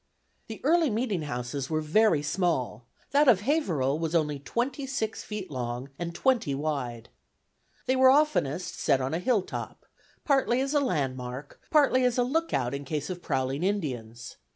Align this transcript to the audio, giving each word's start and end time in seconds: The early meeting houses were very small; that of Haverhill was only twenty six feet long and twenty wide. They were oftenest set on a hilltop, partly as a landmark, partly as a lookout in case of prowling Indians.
The 0.47 0.61
early 0.63 0.89
meeting 0.89 1.21
houses 1.21 1.69
were 1.69 1.79
very 1.79 2.23
small; 2.23 2.87
that 3.11 3.27
of 3.27 3.41
Haverhill 3.41 3.99
was 3.99 4.15
only 4.15 4.39
twenty 4.39 4.87
six 4.87 5.21
feet 5.21 5.51
long 5.51 5.89
and 5.99 6.15
twenty 6.15 6.55
wide. 6.55 7.09
They 7.85 7.95
were 7.95 8.09
oftenest 8.09 8.79
set 8.79 8.99
on 8.99 9.13
a 9.13 9.19
hilltop, 9.19 9.85
partly 10.25 10.59
as 10.59 10.73
a 10.73 10.79
landmark, 10.79 11.61
partly 11.69 12.03
as 12.03 12.17
a 12.17 12.23
lookout 12.23 12.73
in 12.73 12.83
case 12.83 13.11
of 13.11 13.21
prowling 13.21 13.61
Indians. 13.61 14.37